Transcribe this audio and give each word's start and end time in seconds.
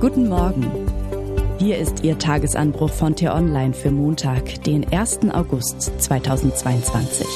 Guten 0.00 0.28
Morgen. 0.28 0.64
Hier 1.58 1.76
ist 1.76 2.04
Ihr 2.04 2.16
Tagesanbruch 2.16 2.90
von 2.90 3.16
T-Online 3.16 3.74
für 3.74 3.90
Montag, 3.90 4.62
den 4.62 4.86
1. 4.92 5.22
August 5.32 6.00
2022. 6.00 7.26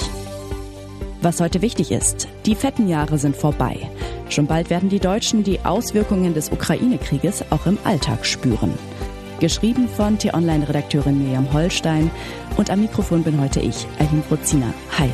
Was 1.22 1.40
heute 1.40 1.61
wichtig 1.61 1.90
ist, 1.90 2.29
die 2.46 2.54
fetten 2.54 2.88
Jahre 2.88 3.19
sind 3.19 3.35
vorbei. 3.35 3.90
Schon 4.29 4.46
bald 4.46 4.71
werden 4.71 4.90
die 4.90 5.01
Deutschen 5.01 5.43
die 5.43 5.59
Auswirkungen 5.64 6.35
des 6.35 6.53
Ukraine-Krieges 6.53 7.46
auch 7.51 7.67
im 7.67 7.79
Alltag 7.83 8.25
spüren. 8.25 8.73
Geschrieben 9.41 9.89
von 9.89 10.17
T-Online-Redakteurin 10.17 11.19
Miriam 11.19 11.53
Holstein 11.53 12.13
und 12.57 12.71
am 12.71 12.81
Mikrofon 12.81 13.25
bin 13.25 13.41
heute 13.41 13.59
ich, 13.59 13.89
Eileen 13.99 14.23
Brozina. 14.29 14.73
Hi. 15.01 15.11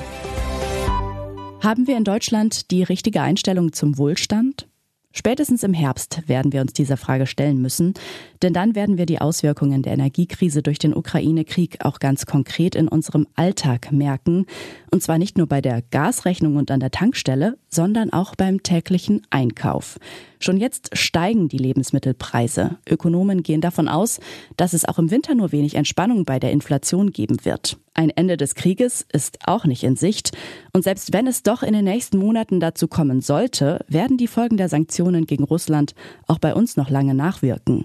Haben 1.62 1.86
wir 1.86 1.96
in 1.96 2.04
Deutschland 2.04 2.70
die 2.70 2.82
richtige 2.82 3.22
Einstellung 3.22 3.72
zum 3.72 3.96
Wohlstand? 3.96 4.68
Spätestens 5.12 5.62
im 5.62 5.72
Herbst 5.72 6.28
werden 6.28 6.52
wir 6.52 6.60
uns 6.60 6.74
dieser 6.74 6.98
Frage 6.98 7.26
stellen 7.26 7.60
müssen, 7.60 7.94
denn 8.42 8.52
dann 8.52 8.74
werden 8.74 8.98
wir 8.98 9.06
die 9.06 9.20
Auswirkungen 9.20 9.82
der 9.82 9.94
Energiekrise 9.94 10.62
durch 10.62 10.78
den 10.78 10.94
Ukraine-Krieg 10.94 11.84
auch 11.84 11.98
ganz 11.98 12.26
konkret 12.26 12.74
in 12.74 12.88
unserem 12.88 13.26
Alltag 13.34 13.90
merken, 13.90 14.46
und 14.90 15.02
zwar 15.02 15.18
nicht 15.18 15.38
nur 15.38 15.46
bei 15.46 15.60
der 15.60 15.82
Gasrechnung 15.90 16.56
und 16.56 16.70
an 16.70 16.80
der 16.80 16.90
Tankstelle, 16.90 17.56
sondern 17.68 18.12
auch 18.12 18.34
beim 18.34 18.62
täglichen 18.62 19.22
Einkauf. 19.30 19.98
Schon 20.40 20.56
jetzt 20.56 20.96
steigen 20.96 21.48
die 21.48 21.58
Lebensmittelpreise. 21.58 22.78
Ökonomen 22.88 23.42
gehen 23.42 23.60
davon 23.60 23.88
aus, 23.88 24.20
dass 24.56 24.72
es 24.72 24.84
auch 24.84 24.98
im 24.98 25.10
Winter 25.10 25.34
nur 25.34 25.52
wenig 25.52 25.74
Entspannung 25.74 26.24
bei 26.24 26.38
der 26.38 26.52
Inflation 26.52 27.10
geben 27.10 27.44
wird. 27.44 27.78
Ein 27.94 28.10
Ende 28.10 28.36
des 28.36 28.54
Krieges 28.54 29.04
ist 29.12 29.38
auch 29.46 29.64
nicht 29.64 29.82
in 29.82 29.96
Sicht. 29.96 30.36
Und 30.72 30.84
selbst 30.84 31.12
wenn 31.12 31.26
es 31.26 31.42
doch 31.42 31.62
in 31.62 31.72
den 31.72 31.84
nächsten 31.84 32.18
Monaten 32.18 32.60
dazu 32.60 32.86
kommen 32.86 33.20
sollte, 33.20 33.84
werden 33.88 34.16
die 34.16 34.28
Folgen 34.28 34.56
der 34.56 34.68
Sanktionen 34.68 35.26
gegen 35.26 35.44
Russland 35.44 35.94
auch 36.26 36.38
bei 36.38 36.54
uns 36.54 36.76
noch 36.76 36.90
lange 36.90 37.14
nachwirken. 37.14 37.84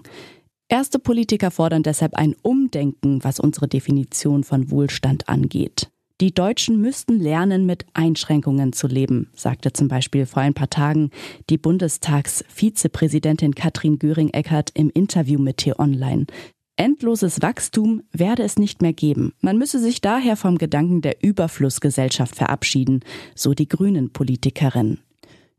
Erste 0.68 0.98
Politiker 0.98 1.50
fordern 1.50 1.82
deshalb 1.82 2.14
ein 2.14 2.34
Umdenken, 2.42 3.22
was 3.22 3.38
unsere 3.38 3.68
Definition 3.68 4.44
von 4.44 4.70
Wohlstand 4.70 5.28
angeht. 5.28 5.90
Die 6.20 6.32
Deutschen 6.32 6.80
müssten 6.80 7.18
lernen, 7.18 7.66
mit 7.66 7.86
Einschränkungen 7.92 8.72
zu 8.72 8.86
leben, 8.86 9.30
sagte 9.34 9.72
zum 9.72 9.88
Beispiel 9.88 10.26
vor 10.26 10.42
ein 10.42 10.54
paar 10.54 10.70
Tagen 10.70 11.10
die 11.50 11.58
Bundestagsvizepräsidentin 11.58 13.56
Katrin 13.56 13.98
Göring-Eckardt 13.98 14.70
im 14.74 14.90
Interview 14.90 15.40
mit 15.40 15.56
T-Online. 15.56 16.26
Endloses 16.76 17.42
Wachstum 17.42 18.02
werde 18.12 18.44
es 18.44 18.58
nicht 18.60 18.80
mehr 18.80 18.92
geben. 18.92 19.32
Man 19.40 19.58
müsse 19.58 19.80
sich 19.80 20.00
daher 20.00 20.36
vom 20.36 20.56
Gedanken 20.56 21.02
der 21.02 21.22
Überflussgesellschaft 21.22 22.36
verabschieden, 22.36 23.00
so 23.34 23.52
die 23.52 23.68
Grünen-Politikerin. 23.68 24.98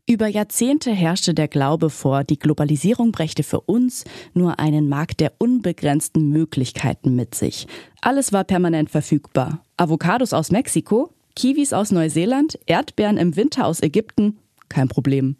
Über 0.07 0.27
Jahrzehnte 0.27 0.91
herrschte 0.91 1.33
der 1.33 1.47
Glaube 1.47 1.89
vor, 1.89 2.23
die 2.23 2.37
Globalisierung 2.37 3.11
brächte 3.11 3.41
für 3.41 3.61
uns 3.61 4.03
nur 4.35 4.59
einen 4.59 4.87
Markt 4.87 5.19
der 5.19 5.33
unbegrenzten 5.39 6.29
Möglichkeiten 6.29 7.15
mit 7.15 7.33
sich. 7.33 7.65
Alles 8.01 8.31
war 8.31 8.43
permanent 8.43 8.91
verfügbar. 8.91 9.63
Avocados 9.77 10.31
aus 10.31 10.51
Mexiko, 10.51 11.09
Kiwis 11.35 11.73
aus 11.73 11.89
Neuseeland, 11.89 12.59
Erdbeeren 12.67 13.17
im 13.17 13.35
Winter 13.35 13.65
aus 13.65 13.81
Ägypten, 13.81 14.37
kein 14.69 14.89
Problem. 14.89 15.37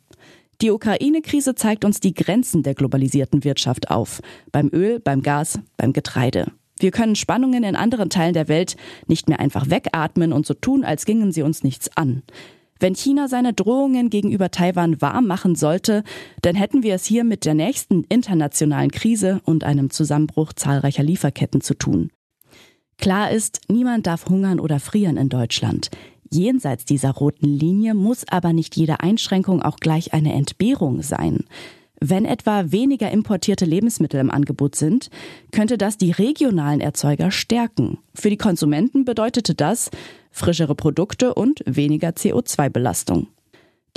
Die 0.61 0.71
Ukraine-Krise 0.71 1.53
zeigt 1.53 1.85
uns 1.85 1.99
die 1.99 2.15
Grenzen 2.15 2.63
der 2.63 2.73
globalisierten 2.73 3.43
Wirtschaft 3.43 3.91
auf. 3.91 4.19
Beim 4.51 4.71
Öl, 4.73 4.99
beim 4.99 5.21
Gas, 5.21 5.59
beim 5.77 5.93
Getreide. 5.93 6.47
Wir 6.79 6.89
können 6.89 7.15
Spannungen 7.15 7.63
in 7.63 7.75
anderen 7.75 8.09
Teilen 8.09 8.33
der 8.33 8.47
Welt 8.47 8.77
nicht 9.05 9.29
mehr 9.29 9.39
einfach 9.39 9.69
wegatmen 9.69 10.33
und 10.33 10.47
so 10.47 10.55
tun, 10.55 10.83
als 10.83 11.05
gingen 11.05 11.31
sie 11.31 11.43
uns 11.43 11.63
nichts 11.63 11.95
an. 11.95 12.23
Wenn 12.79 12.93
China 12.93 13.27
seine 13.29 13.53
Drohungen 13.53 14.09
gegenüber 14.09 14.51
Taiwan 14.51 15.01
warm 15.01 15.27
machen 15.27 15.55
sollte, 15.55 16.03
dann 16.41 16.55
hätten 16.55 16.83
wir 16.83 16.93
es 16.95 17.05
hier 17.05 17.23
mit 17.23 17.45
der 17.45 17.53
nächsten 17.53 18.03
internationalen 18.05 18.91
Krise 18.91 19.41
und 19.45 19.63
einem 19.63 19.89
Zusammenbruch 19.89 20.51
zahlreicher 20.53 21.03
Lieferketten 21.03 21.61
zu 21.61 21.73
tun. 21.73 22.11
Klar 22.97 23.31
ist, 23.31 23.61
niemand 23.69 24.07
darf 24.07 24.27
hungern 24.27 24.59
oder 24.59 24.79
frieren 24.79 25.17
in 25.17 25.29
Deutschland. 25.29 25.89
Jenseits 26.31 26.85
dieser 26.85 27.11
roten 27.11 27.47
Linie 27.47 27.93
muss 27.93 28.27
aber 28.27 28.51
nicht 28.51 28.75
jede 28.75 28.99
Einschränkung 28.99 29.61
auch 29.61 29.77
gleich 29.77 30.13
eine 30.13 30.33
Entbehrung 30.33 31.01
sein. 31.01 31.45
Wenn 31.99 32.25
etwa 32.25 32.71
weniger 32.71 33.11
importierte 33.11 33.65
Lebensmittel 33.65 34.19
im 34.19 34.31
Angebot 34.31 34.75
sind, 34.75 35.09
könnte 35.51 35.77
das 35.77 35.97
die 35.97 36.11
regionalen 36.11 36.81
Erzeuger 36.81 37.31
stärken. 37.31 37.99
Für 38.13 38.29
die 38.29 38.37
Konsumenten 38.37 39.05
bedeutete 39.05 39.55
das, 39.55 39.91
frischere 40.31 40.75
Produkte 40.75 41.33
und 41.33 41.63
weniger 41.65 42.09
CO2-Belastung. 42.09 43.27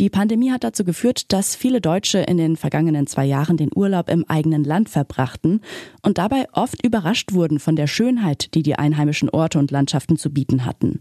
Die 0.01 0.11
Pandemie 0.11 0.53
hat 0.53 0.63
dazu 0.63 0.85
geführt, 0.85 1.33
dass 1.33 1.57
viele 1.57 1.81
Deutsche 1.81 2.19
in 2.19 2.37
den 2.37 2.57
vergangenen 2.57 3.09
zwei 3.09 3.25
Jahren 3.25 3.57
den 3.57 3.71
Urlaub 3.75 4.09
im 4.09 4.25
eigenen 4.29 4.63
Land 4.63 4.89
verbrachten 4.89 5.61
und 6.03 6.19
dabei 6.19 6.47
oft 6.53 6.85
überrascht 6.85 7.33
wurden 7.33 7.59
von 7.59 7.75
der 7.75 7.89
Schönheit, 7.89 8.55
die 8.55 8.63
die 8.63 8.77
einheimischen 8.77 9.29
Orte 9.29 9.59
und 9.59 9.73
Landschaften 9.73 10.17
zu 10.17 10.31
bieten 10.31 10.65
hatten. 10.65 11.01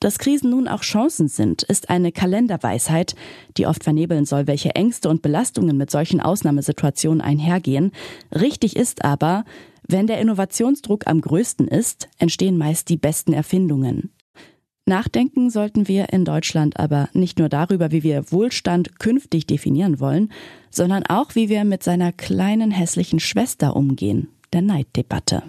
Dass 0.00 0.18
Krisen 0.18 0.48
nun 0.48 0.66
auch 0.66 0.80
Chancen 0.80 1.28
sind, 1.28 1.62
ist 1.64 1.90
eine 1.90 2.10
Kalenderweisheit, 2.10 3.16
die 3.58 3.66
oft 3.66 3.84
vernebeln 3.84 4.24
soll, 4.24 4.46
welche 4.46 4.70
Ängste 4.70 5.10
und 5.10 5.20
Belastungen 5.20 5.76
mit 5.76 5.90
solchen 5.90 6.22
Ausnahmesituationen 6.22 7.20
einhergehen. 7.20 7.92
Richtig 8.32 8.76
ist 8.76 9.04
aber, 9.04 9.44
wenn 9.86 10.06
der 10.06 10.20
Innovationsdruck 10.20 11.06
am 11.06 11.20
größten 11.20 11.68
ist, 11.68 12.08
entstehen 12.18 12.56
meist 12.56 12.88
die 12.88 12.96
besten 12.96 13.34
Erfindungen. 13.34 14.10
Nachdenken 14.88 15.50
sollten 15.50 15.86
wir 15.86 16.12
in 16.12 16.24
Deutschland 16.24 16.80
aber 16.80 17.08
nicht 17.12 17.38
nur 17.38 17.48
darüber, 17.48 17.92
wie 17.92 18.02
wir 18.02 18.32
Wohlstand 18.32 18.98
künftig 18.98 19.46
definieren 19.46 20.00
wollen, 20.00 20.32
sondern 20.70 21.04
auch, 21.06 21.34
wie 21.34 21.48
wir 21.48 21.64
mit 21.64 21.82
seiner 21.82 22.10
kleinen 22.12 22.70
hässlichen 22.70 23.20
Schwester 23.20 23.76
umgehen, 23.76 24.28
der 24.52 24.62
Neiddebatte. 24.62 25.42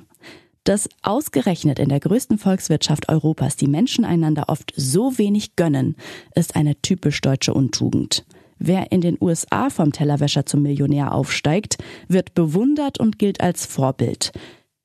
Dass 0.66 0.90
ausgerechnet 1.02 1.80
in 1.80 1.90
der 1.90 2.00
größten 2.00 2.38
Volkswirtschaft 2.38 3.10
Europas 3.10 3.56
die 3.56 3.68
Menschen 3.68 4.06
einander 4.06 4.50
oft 4.50 4.74
so 4.76 5.18
wenig 5.18 5.56
gönnen, 5.56 5.96
ist 6.36 6.56
eine 6.56 6.80
typisch 6.82 7.22
deutsche 7.22 7.54
Untugend. 7.54 8.26
Wer 8.60 8.92
in 8.92 9.00
den 9.00 9.18
USA 9.22 9.70
vom 9.70 9.94
Tellerwäscher 9.94 10.46
zum 10.46 10.62
Millionär 10.62 11.14
aufsteigt, 11.14 11.78
wird 12.10 12.34
bewundert 12.34 13.00
und 13.00 13.18
gilt 13.18 13.40
als 13.42 13.66
Vorbild. 13.66 14.34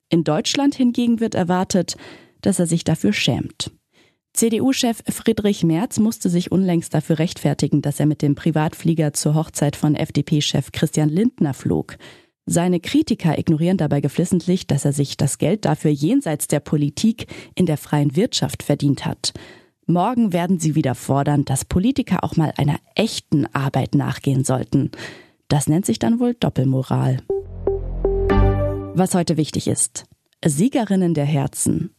In 0.08 0.22
Deutschland 0.22 0.76
hingegen 0.76 1.18
wird 1.18 1.34
erwartet, 1.34 1.96
dass 2.40 2.60
er 2.60 2.66
sich 2.66 2.84
dafür 2.84 3.12
schämt. 3.12 3.72
CDU-Chef 4.34 5.00
Friedrich 5.08 5.62
Merz 5.62 6.00
musste 6.00 6.28
sich 6.28 6.50
unlängst 6.50 6.92
dafür 6.92 7.20
rechtfertigen, 7.20 7.82
dass 7.82 8.00
er 8.00 8.06
mit 8.06 8.20
dem 8.20 8.34
Privatflieger 8.34 9.12
zur 9.12 9.36
Hochzeit 9.36 9.76
von 9.76 9.94
FDP-Chef 9.94 10.72
Christian 10.72 11.08
Lindner 11.08 11.54
flog. 11.54 11.96
Seine 12.44 12.80
Kritiker 12.80 13.38
ignorieren 13.38 13.76
dabei 13.76 14.00
geflissentlich, 14.00 14.66
dass 14.66 14.84
er 14.84 14.92
sich 14.92 15.16
das 15.16 15.38
Geld 15.38 15.64
dafür 15.64 15.92
jenseits 15.92 16.48
der 16.48 16.58
Politik 16.58 17.28
in 17.54 17.66
der 17.66 17.76
freien 17.76 18.16
Wirtschaft 18.16 18.64
verdient 18.64 19.06
hat. 19.06 19.34
Morgen 19.86 20.32
werden 20.32 20.58
sie 20.58 20.74
wieder 20.74 20.96
fordern, 20.96 21.44
dass 21.44 21.64
Politiker 21.64 22.24
auch 22.24 22.36
mal 22.36 22.52
einer 22.56 22.80
echten 22.96 23.46
Arbeit 23.54 23.94
nachgehen 23.94 24.42
sollten. 24.42 24.90
Das 25.46 25.68
nennt 25.68 25.86
sich 25.86 26.00
dann 26.00 26.18
wohl 26.18 26.34
Doppelmoral. 26.34 27.18
Was 28.94 29.14
heute 29.14 29.36
wichtig 29.36 29.68
ist. 29.68 30.06
Siegerinnen 30.44 31.14
der 31.14 31.24
Herzen. 31.24 31.94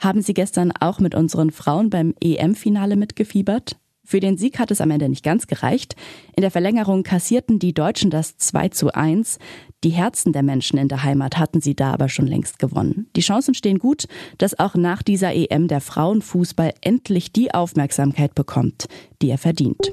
Haben 0.00 0.22
Sie 0.22 0.32
gestern 0.32 0.72
auch 0.72 0.98
mit 0.98 1.14
unseren 1.14 1.50
Frauen 1.50 1.90
beim 1.90 2.14
EM-Finale 2.20 2.96
mitgefiebert? 2.96 3.76
Für 4.02 4.18
den 4.18 4.38
Sieg 4.38 4.58
hat 4.58 4.70
es 4.70 4.80
am 4.80 4.90
Ende 4.90 5.10
nicht 5.10 5.22
ganz 5.22 5.46
gereicht. 5.46 5.94
In 6.34 6.40
der 6.40 6.50
Verlängerung 6.50 7.02
kassierten 7.02 7.58
die 7.58 7.74
Deutschen 7.74 8.10
das 8.10 8.38
2 8.38 8.70
zu 8.70 8.92
1. 8.92 9.38
Die 9.84 9.90
Herzen 9.90 10.32
der 10.32 10.42
Menschen 10.42 10.78
in 10.78 10.88
der 10.88 11.04
Heimat 11.04 11.36
hatten 11.36 11.60
sie 11.60 11.76
da 11.76 11.92
aber 11.92 12.08
schon 12.08 12.26
längst 12.26 12.58
gewonnen. 12.58 13.08
Die 13.14 13.20
Chancen 13.20 13.54
stehen 13.54 13.78
gut, 13.78 14.06
dass 14.38 14.58
auch 14.58 14.74
nach 14.74 15.02
dieser 15.02 15.34
EM 15.34 15.68
der 15.68 15.82
Frauenfußball 15.82 16.72
endlich 16.80 17.30
die 17.30 17.52
Aufmerksamkeit 17.52 18.34
bekommt, 18.34 18.86
die 19.20 19.28
er 19.28 19.38
verdient. 19.38 19.92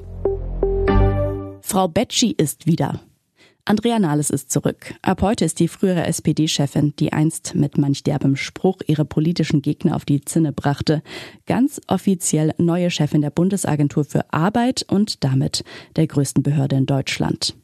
Frau 1.60 1.86
Betschi 1.86 2.34
ist 2.36 2.66
wieder. 2.66 3.02
Andrea 3.68 3.98
Nahles 3.98 4.30
ist 4.30 4.50
zurück. 4.50 4.94
Ab 5.02 5.20
heute 5.20 5.44
ist 5.44 5.60
die 5.60 5.68
frühere 5.68 6.06
SPD-Chefin, 6.06 6.94
die 6.98 7.12
einst 7.12 7.54
mit 7.54 7.76
manch 7.76 8.02
derbem 8.02 8.34
Spruch 8.34 8.78
ihre 8.86 9.04
politischen 9.04 9.60
Gegner 9.60 9.94
auf 9.94 10.06
die 10.06 10.22
Zinne 10.22 10.52
brachte, 10.52 11.02
ganz 11.44 11.78
offiziell 11.86 12.54
neue 12.56 12.90
Chefin 12.90 13.20
der 13.20 13.28
Bundesagentur 13.28 14.06
für 14.06 14.32
Arbeit 14.32 14.86
und 14.88 15.22
damit 15.22 15.64
der 15.96 16.06
größten 16.06 16.42
Behörde 16.42 16.76
in 16.76 16.86
Deutschland. 16.86 17.56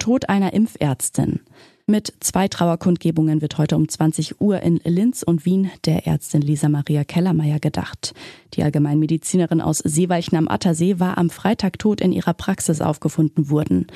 Tod 0.00 0.28
einer 0.28 0.52
Impfärztin. 0.52 1.38
Mit 1.86 2.14
zwei 2.20 2.48
Trauerkundgebungen 2.48 3.42
wird 3.42 3.58
heute 3.58 3.76
um 3.76 3.86
20 3.86 4.40
Uhr 4.40 4.62
in 4.62 4.80
Linz 4.84 5.22
und 5.22 5.44
Wien 5.44 5.70
der 5.84 6.06
Ärztin 6.06 6.40
Lisa 6.40 6.70
Maria 6.70 7.04
Kellermeier 7.04 7.58
gedacht. 7.58 8.14
Die 8.54 8.62
Allgemeinmedizinerin 8.62 9.60
aus 9.60 9.78
Seeweichen 9.84 10.38
am 10.38 10.48
Attersee 10.48 10.98
war 10.98 11.18
am 11.18 11.28
Freitag 11.28 11.78
tot 11.78 12.00
in 12.00 12.12
ihrer 12.12 12.32
Praxis 12.32 12.80
aufgefunden 12.80 13.50
worden. 13.50 13.88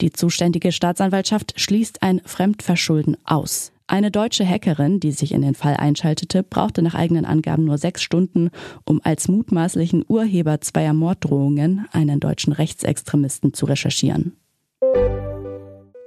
Die 0.00 0.12
zuständige 0.12 0.70
Staatsanwaltschaft 0.70 1.60
schließt 1.60 2.04
ein 2.04 2.20
Fremdverschulden 2.24 3.16
aus. 3.24 3.72
Eine 3.88 4.12
deutsche 4.12 4.48
Hackerin, 4.48 5.00
die 5.00 5.10
sich 5.10 5.32
in 5.32 5.42
den 5.42 5.56
Fall 5.56 5.74
einschaltete, 5.76 6.44
brauchte 6.44 6.80
nach 6.80 6.94
eigenen 6.94 7.24
Angaben 7.24 7.64
nur 7.64 7.76
sechs 7.76 8.02
Stunden, 8.02 8.50
um 8.84 9.00
als 9.02 9.26
mutmaßlichen 9.26 10.04
Urheber 10.06 10.60
zweier 10.60 10.92
Morddrohungen 10.92 11.88
einen 11.90 12.20
deutschen 12.20 12.52
Rechtsextremisten 12.52 13.52
zu 13.52 13.66
recherchieren. 13.66 14.36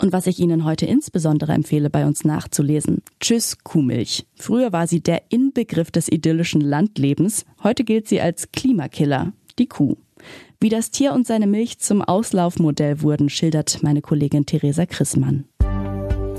Und 0.06 0.14
was 0.14 0.28
ich 0.28 0.38
Ihnen 0.38 0.66
heute 0.66 0.86
insbesondere 0.86 1.54
empfehle, 1.54 1.90
bei 1.90 2.06
uns 2.06 2.26
nachzulesen. 2.26 3.02
Tschüss 3.20 3.58
Kuhmilch. 3.64 4.28
Früher 4.36 4.72
war 4.72 4.86
sie 4.86 5.02
der 5.02 5.24
Inbegriff 5.30 5.90
des 5.90 6.12
idyllischen 6.12 6.62
Landlebens. 6.62 7.44
Heute 7.64 7.84
gilt 7.84 8.08
sie 8.08 8.22
als 8.22 8.52
Klimakiller. 8.52 9.34
Die 9.58 9.66
Kuh. 9.66 9.96
Wie 10.60 10.70
das 10.70 10.92
Tier 10.92 11.12
und 11.12 11.26
seine 11.26 11.48
Milch 11.48 11.80
zum 11.80 12.04
Auslaufmodell 12.04 13.02
wurden, 13.02 13.30
schildert 13.30 13.82
meine 13.82 14.04
Kollegin 14.04 14.46
Theresa 14.46 14.86
Chrismann. 14.86 15.46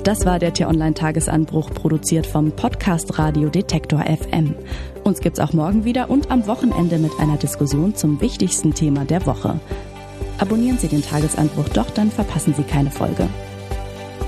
Das 0.04 0.24
war 0.24 0.38
der 0.38 0.54
T-Online-Tagesanbruch, 0.54 1.70
produziert 1.70 2.28
vom 2.28 2.52
Podcast 2.52 3.18
Radio 3.18 3.48
Detektor 3.48 4.04
FM. 4.04 4.54
Uns 5.02 5.18
gibt's 5.18 5.40
auch 5.40 5.54
morgen 5.54 5.84
wieder 5.84 6.08
und 6.08 6.30
am 6.30 6.46
Wochenende 6.46 6.98
mit 6.98 7.18
einer 7.18 7.36
Diskussion 7.36 7.96
zum 7.96 8.20
wichtigsten 8.20 8.74
Thema 8.74 9.04
der 9.04 9.26
Woche. 9.26 9.58
Abonnieren 10.38 10.78
Sie 10.78 10.86
den 10.86 11.02
Tagesanbruch 11.02 11.68
doch, 11.70 11.90
dann 11.90 12.12
verpassen 12.12 12.54
Sie 12.54 12.62
keine 12.62 12.92
Folge. 12.92 13.28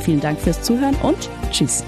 Vielen 0.02 0.20
Dank 0.20 0.40
fürs 0.40 0.62
Zuhören 0.62 0.96
und 1.02 1.28
Tschüss. 1.50 1.84